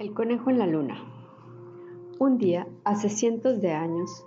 El 0.00 0.14
conejo 0.14 0.48
en 0.48 0.58
la 0.58 0.66
luna. 0.66 0.96
Un 2.18 2.38
día, 2.38 2.66
hace 2.84 3.10
cientos 3.10 3.60
de 3.60 3.72
años, 3.72 4.26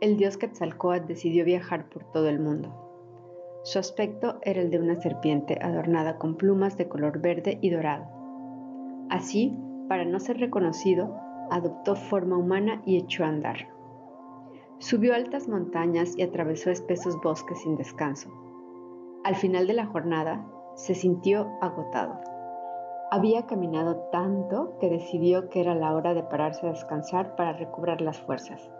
el 0.00 0.16
dios 0.16 0.38
Quetzalcóatl 0.38 1.08
decidió 1.08 1.44
viajar 1.44 1.90
por 1.90 2.04
todo 2.04 2.26
el 2.30 2.40
mundo. 2.40 2.72
Su 3.62 3.78
aspecto 3.78 4.38
era 4.40 4.62
el 4.62 4.70
de 4.70 4.78
una 4.78 4.98
serpiente 4.98 5.58
adornada 5.60 6.16
con 6.16 6.36
plumas 6.36 6.78
de 6.78 6.88
color 6.88 7.20
verde 7.20 7.58
y 7.60 7.68
dorado. 7.68 8.06
Así, 9.10 9.54
para 9.90 10.06
no 10.06 10.20
ser 10.20 10.38
reconocido, 10.38 11.14
adoptó 11.50 11.96
forma 11.96 12.38
humana 12.38 12.80
y 12.86 12.96
echó 12.96 13.24
a 13.24 13.28
andar. 13.28 13.68
Subió 14.78 15.14
altas 15.14 15.48
montañas 15.48 16.16
y 16.16 16.22
atravesó 16.22 16.70
espesos 16.70 17.20
bosques 17.20 17.60
sin 17.60 17.76
descanso. 17.76 18.30
Al 19.24 19.36
final 19.36 19.66
de 19.66 19.74
la 19.74 19.84
jornada, 19.84 20.50
se 20.76 20.94
sintió 20.94 21.58
agotado 21.60 22.39
había 23.10 23.46
caminado 23.46 23.96
tanto 24.12 24.78
que 24.78 24.88
decidió 24.88 25.48
que 25.48 25.60
era 25.60 25.74
la 25.74 25.94
hora 25.94 26.14
de 26.14 26.22
pararse 26.22 26.66
a 26.66 26.70
descansar 26.70 27.34
para 27.34 27.52
recobrar 27.52 28.00
las 28.00 28.20
fuerzas. 28.20 28.70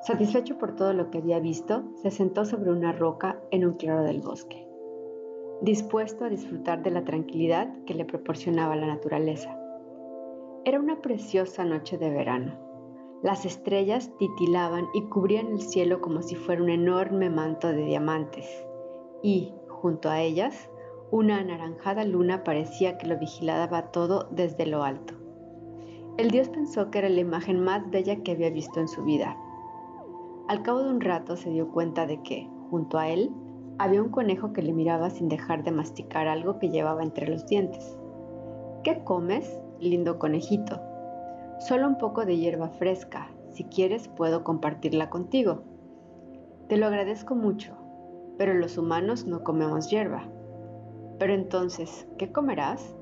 Satisfecho 0.00 0.58
por 0.58 0.74
todo 0.74 0.92
lo 0.92 1.10
que 1.10 1.18
había 1.18 1.38
visto, 1.38 1.84
se 2.02 2.10
sentó 2.10 2.44
sobre 2.44 2.70
una 2.70 2.92
roca 2.92 3.40
en 3.52 3.64
un 3.64 3.74
claro 3.74 4.02
del 4.02 4.20
bosque, 4.20 4.66
dispuesto 5.62 6.24
a 6.24 6.28
disfrutar 6.28 6.82
de 6.82 6.90
la 6.90 7.04
tranquilidad 7.04 7.72
que 7.86 7.94
le 7.94 8.04
proporcionaba 8.04 8.74
la 8.74 8.88
naturaleza. 8.88 9.56
Era 10.64 10.80
una 10.80 11.00
preciosa 11.00 11.64
noche 11.64 11.98
de 11.98 12.10
verano. 12.10 12.58
Las 13.22 13.44
estrellas 13.44 14.10
titilaban 14.18 14.86
y 14.92 15.02
cubrían 15.04 15.52
el 15.52 15.60
cielo 15.60 16.00
como 16.00 16.22
si 16.22 16.34
fuera 16.34 16.62
un 16.62 16.68
enorme 16.68 17.30
manto 17.30 17.68
de 17.68 17.84
diamantes, 17.84 18.46
y, 19.22 19.54
junto 19.68 20.10
a 20.10 20.20
ellas, 20.20 20.68
una 21.10 21.38
anaranjada 21.38 22.04
luna 22.04 22.42
parecía 22.42 22.98
que 22.98 23.06
lo 23.06 23.18
vigilaba 23.18 23.92
todo 23.92 24.28
desde 24.30 24.66
lo 24.66 24.82
alto. 24.82 25.14
El 26.18 26.30
dios 26.30 26.48
pensó 26.48 26.90
que 26.90 26.98
era 26.98 27.08
la 27.08 27.20
imagen 27.20 27.60
más 27.60 27.88
bella 27.90 28.22
que 28.22 28.32
había 28.32 28.50
visto 28.50 28.80
en 28.80 28.88
su 28.88 29.04
vida. 29.04 29.36
Al 30.48 30.62
cabo 30.62 30.82
de 30.82 30.90
un 30.90 31.00
rato 31.00 31.36
se 31.36 31.50
dio 31.50 31.68
cuenta 31.70 32.06
de 32.06 32.22
que, 32.22 32.48
junto 32.70 32.98
a 32.98 33.08
él, 33.08 33.30
había 33.78 34.02
un 34.02 34.08
conejo 34.08 34.52
que 34.52 34.62
le 34.62 34.72
miraba 34.72 35.10
sin 35.10 35.28
dejar 35.28 35.62
de 35.62 35.70
masticar 35.70 36.26
algo 36.26 36.58
que 36.58 36.70
llevaba 36.70 37.02
entre 37.02 37.28
los 37.28 37.46
dientes. 37.46 37.98
¿Qué 38.82 39.04
comes, 39.04 39.60
lindo 39.78 40.18
conejito? 40.18 40.80
Solo 41.60 41.86
un 41.86 41.98
poco 41.98 42.24
de 42.24 42.36
hierba 42.36 42.68
fresca. 42.70 43.30
Si 43.50 43.64
quieres, 43.64 44.08
puedo 44.08 44.44
compartirla 44.44 45.10
contigo. 45.10 45.62
Te 46.68 46.76
lo 46.76 46.86
agradezco 46.86 47.34
mucho, 47.34 47.74
pero 48.38 48.54
los 48.54 48.78
humanos 48.78 49.26
no 49.26 49.44
comemos 49.44 49.90
hierba. 49.90 50.24
Pero 51.18 51.32
entonces, 51.32 52.06
¿qué 52.18 52.32
comerás? 52.32 52.94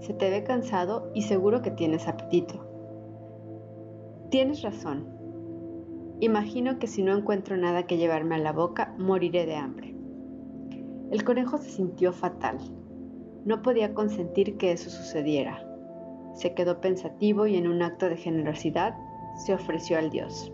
Se 0.00 0.14
te 0.14 0.30
ve 0.30 0.44
cansado 0.44 1.10
y 1.14 1.22
seguro 1.22 1.60
que 1.60 1.70
tienes 1.70 2.08
apetito. 2.08 2.66
Tienes 4.30 4.62
razón. 4.62 5.08
Imagino 6.20 6.78
que 6.78 6.86
si 6.86 7.02
no 7.02 7.16
encuentro 7.16 7.56
nada 7.56 7.86
que 7.86 7.98
llevarme 7.98 8.36
a 8.36 8.38
la 8.38 8.52
boca, 8.52 8.94
moriré 8.98 9.46
de 9.46 9.56
hambre. 9.56 9.94
El 11.10 11.24
conejo 11.24 11.58
se 11.58 11.70
sintió 11.70 12.12
fatal. 12.12 12.58
No 13.44 13.62
podía 13.62 13.94
consentir 13.94 14.56
que 14.56 14.72
eso 14.72 14.90
sucediera. 14.90 15.66
Se 16.34 16.54
quedó 16.54 16.80
pensativo 16.80 17.46
y 17.46 17.56
en 17.56 17.66
un 17.66 17.82
acto 17.82 18.08
de 18.08 18.16
generosidad 18.16 18.94
se 19.44 19.54
ofreció 19.54 19.98
al 19.98 20.10
dios. 20.10 20.52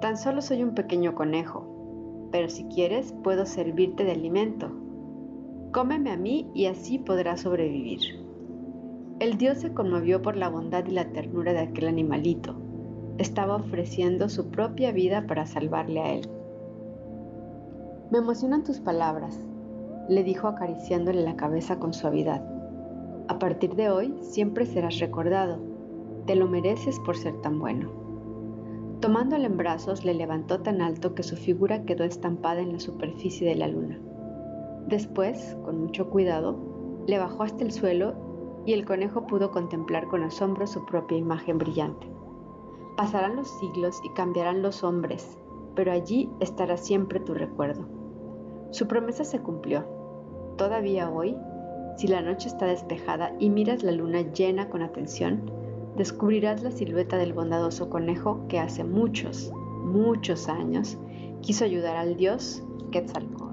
Tan 0.00 0.16
solo 0.16 0.42
soy 0.42 0.62
un 0.62 0.74
pequeño 0.74 1.14
conejo, 1.14 2.28
pero 2.30 2.48
si 2.48 2.64
quieres 2.64 3.14
puedo 3.22 3.46
servirte 3.46 4.04
de 4.04 4.12
alimento, 4.12 4.72
Cómeme 5.72 6.10
a 6.10 6.18
mí 6.18 6.50
y 6.54 6.66
así 6.66 6.98
podrás 6.98 7.40
sobrevivir. 7.40 8.00
El 9.20 9.38
dios 9.38 9.56
se 9.56 9.72
conmovió 9.72 10.20
por 10.20 10.36
la 10.36 10.50
bondad 10.50 10.84
y 10.86 10.90
la 10.90 11.12
ternura 11.12 11.54
de 11.54 11.60
aquel 11.60 11.88
animalito. 11.88 12.54
Estaba 13.16 13.56
ofreciendo 13.56 14.28
su 14.28 14.50
propia 14.50 14.92
vida 14.92 15.26
para 15.26 15.46
salvarle 15.46 16.00
a 16.00 16.12
él. 16.12 16.28
Me 18.10 18.18
emocionan 18.18 18.64
tus 18.64 18.80
palabras, 18.80 19.38
le 20.10 20.22
dijo 20.22 20.46
acariciándole 20.46 21.22
la 21.22 21.36
cabeza 21.36 21.78
con 21.78 21.94
suavidad. 21.94 22.44
A 23.28 23.38
partir 23.38 23.74
de 23.74 23.88
hoy 23.88 24.14
siempre 24.20 24.66
serás 24.66 24.98
recordado. 24.98 25.58
Te 26.26 26.36
lo 26.36 26.48
mereces 26.48 27.00
por 27.00 27.16
ser 27.16 27.40
tan 27.40 27.58
bueno. 27.58 27.90
Tomándole 29.00 29.46
en 29.46 29.56
brazos, 29.56 30.04
le 30.04 30.12
levantó 30.12 30.60
tan 30.60 30.82
alto 30.82 31.14
que 31.14 31.22
su 31.22 31.36
figura 31.36 31.84
quedó 31.86 32.04
estampada 32.04 32.60
en 32.60 32.72
la 32.72 32.78
superficie 32.78 33.48
de 33.48 33.56
la 33.56 33.68
luna. 33.68 33.98
Después, 34.86 35.56
con 35.64 35.80
mucho 35.80 36.10
cuidado, 36.10 36.56
le 37.06 37.18
bajó 37.18 37.42
hasta 37.42 37.64
el 37.64 37.72
suelo 37.72 38.14
y 38.66 38.72
el 38.72 38.84
conejo 38.84 39.26
pudo 39.26 39.50
contemplar 39.50 40.08
con 40.08 40.22
asombro 40.22 40.66
su 40.66 40.84
propia 40.84 41.18
imagen 41.18 41.58
brillante. 41.58 42.08
Pasarán 42.96 43.36
los 43.36 43.48
siglos 43.58 44.00
y 44.04 44.10
cambiarán 44.10 44.62
los 44.62 44.84
hombres, 44.84 45.38
pero 45.74 45.92
allí 45.92 46.30
estará 46.40 46.76
siempre 46.76 47.20
tu 47.20 47.34
recuerdo. 47.34 47.86
Su 48.70 48.86
promesa 48.86 49.24
se 49.24 49.40
cumplió. 49.40 49.84
Todavía 50.56 51.10
hoy, 51.10 51.36
si 51.96 52.06
la 52.06 52.22
noche 52.22 52.48
está 52.48 52.66
despejada 52.66 53.34
y 53.38 53.50
miras 53.50 53.82
la 53.82 53.92
luna 53.92 54.20
llena 54.32 54.68
con 54.68 54.82
atención, 54.82 55.50
descubrirás 55.96 56.62
la 56.62 56.70
silueta 56.70 57.16
del 57.16 57.32
bondadoso 57.32 57.90
conejo 57.90 58.46
que 58.48 58.58
hace 58.58 58.84
muchos, 58.84 59.52
muchos 59.84 60.48
años 60.48 60.98
quiso 61.40 61.64
ayudar 61.64 61.96
al 61.96 62.16
dios 62.16 62.62
Quetzalcóatl. 62.92 63.51